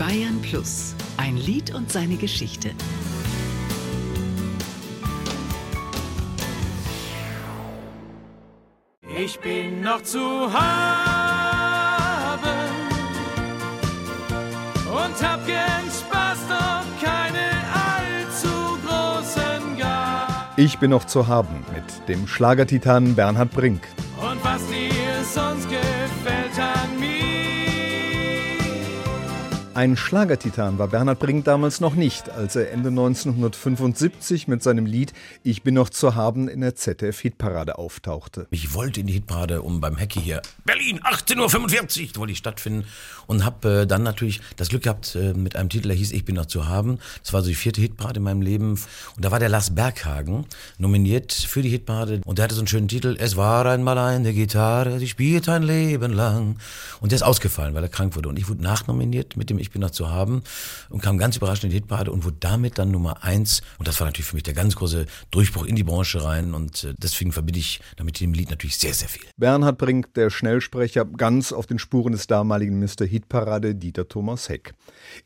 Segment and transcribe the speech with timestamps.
[0.00, 2.70] Bayern Plus, ein Lied und seine Geschichte.
[9.14, 10.60] Ich bin noch zu haben
[14.88, 17.50] und hab gern Spaß, doch keine
[17.92, 20.54] allzu großen Gaben.
[20.56, 23.82] Ich bin noch zu haben mit dem Schlagertitan Bernhard Brink.
[29.80, 35.14] Ein Schlagertitan war Bernhard Brink damals noch nicht, als er Ende 1975 mit seinem Lied
[35.42, 38.46] Ich bin noch zu haben in der ZDF-Hitparade auftauchte.
[38.50, 42.84] Ich wollte in die Hitparade, um beim Hecke hier Berlin 18.45 Uhr wollte ich stattfinden.
[43.26, 46.26] Und habe äh, dann natürlich das Glück gehabt äh, mit einem Titel, der hieß Ich
[46.26, 46.98] bin noch zu haben.
[47.22, 48.72] Das war so die vierte Hitparade in meinem Leben.
[49.16, 50.44] Und da war der Lars Berghagen
[50.76, 52.20] nominiert für die Hitparade.
[52.26, 55.62] Und der hatte so einen schönen Titel Es war einmal eine Gitarre, die spielt ein
[55.62, 56.56] Leben lang.
[57.00, 58.28] Und der ist ausgefallen, weil er krank wurde.
[58.28, 60.42] Und ich wurde nachnominiert mit dem Ich bin noch zu haben
[60.88, 64.00] und kam ganz überraschend in die Hitparade und wurde damit dann Nummer eins und das
[64.00, 67.32] war natürlich für mich der ganz große Durchbruch in die Branche rein und äh, deswegen
[67.32, 69.28] verbinde ich damit dem Lied natürlich sehr, sehr viel.
[69.36, 73.04] Bernhard Brink, der Schnellsprecher, ganz auf den Spuren des damaligen Mr.
[73.06, 74.74] Hitparade Dieter Thomas Heck.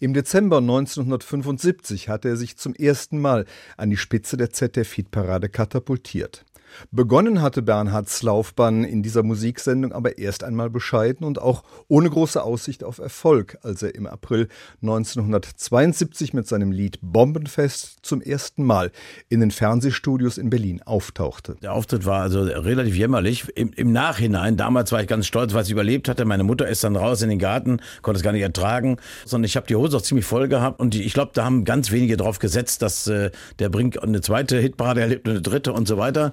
[0.00, 6.44] Im Dezember 1975 hatte er sich zum ersten Mal an die Spitze der ZDF-Hitparade katapultiert.
[6.90, 12.42] Begonnen hatte Bernhards Laufbahn in dieser Musiksendung aber erst einmal bescheiden und auch ohne große
[12.42, 14.33] Aussicht auf Erfolg, als er im April
[14.82, 18.90] 1972 mit seinem Lied Bombenfest zum ersten Mal
[19.28, 21.56] in den Fernsehstudios in Berlin auftauchte.
[21.62, 23.46] Der Auftritt war also relativ jämmerlich.
[23.54, 26.24] Im, Im, Nachhinein, damals war ich ganz stolz, weil ich überlebt hatte.
[26.24, 29.56] Meine Mutter ist dann raus in den Garten, konnte es gar nicht ertragen, sondern ich
[29.56, 32.38] habe die Hose auch ziemlich voll gehabt und ich glaube, da haben ganz wenige drauf
[32.38, 36.32] gesetzt, dass äh, der Brink eine zweite Hitparade erlebt und eine dritte und so weiter.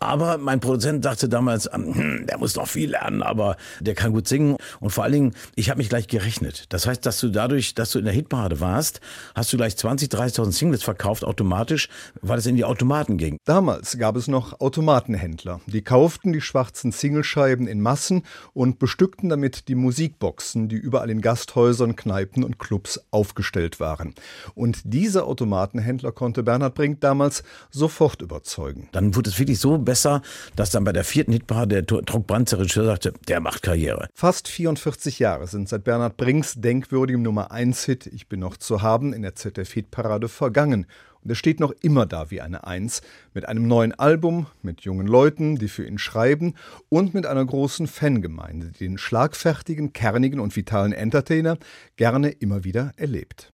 [0.00, 4.28] Aber mein Produzent sagte damals, hm, der muss noch viel lernen, aber der kann gut
[4.28, 4.56] singen.
[4.80, 6.66] Und vor allen Dingen, ich habe mich gleich gerechnet.
[6.68, 9.00] Das heißt, dass du dadurch, dass du in der Hitparade warst,
[9.34, 11.88] hast du gleich 20, 30.000 Singles verkauft automatisch,
[12.20, 13.38] weil es in die Automaten ging.
[13.44, 15.60] Damals gab es noch Automatenhändler.
[15.66, 21.20] Die kauften die schwarzen Singlescheiben in Massen und bestückten damit die Musikboxen, die überall in
[21.20, 24.14] Gasthäusern, Kneipen und Clubs aufgestellt waren.
[24.54, 28.88] Und diese Automatenhändler konnte Bernhard Brink damals sofort überzeugen.
[28.90, 30.22] Dann wurde es wirklich so besser,
[30.56, 34.08] dass dann bei der vierten Hitparade der Druck Regisseur, sagte, der macht Karriere.
[34.14, 38.80] Fast 44 Jahre sind seit Bernhard Brinks denkwürdigem Nummer 1 Hit Ich bin noch zu
[38.80, 40.86] haben in der ZDF-Hitparade vergangen.
[41.22, 43.02] Und er steht noch immer da wie eine Eins,
[43.34, 46.54] mit einem neuen Album, mit jungen Leuten, die für ihn schreiben
[46.88, 51.58] und mit einer großen Fangemeinde, die den schlagfertigen, kernigen und vitalen Entertainer
[51.96, 53.52] gerne immer wieder erlebt.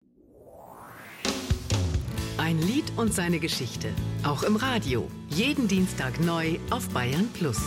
[2.39, 3.87] Ein Lied und seine Geschichte.
[4.25, 5.09] Auch im Radio.
[5.29, 7.61] Jeden Dienstag neu auf Bayern Plus.